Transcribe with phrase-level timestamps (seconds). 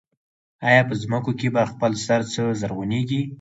[0.69, 3.21] آیا په ځمکو کې په خپل سر څه زرغونېږي